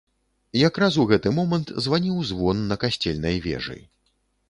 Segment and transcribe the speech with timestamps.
[0.59, 3.83] Якраз у гэты момант званіў звон на касцельнай вежы.